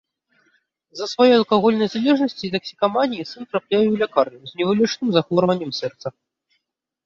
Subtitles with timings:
[0.95, 6.07] З-за сваёй алкагольнай залежнасці і таксікаманіі сын трапляе ў лякарню з невылечным захворваннем сэрца.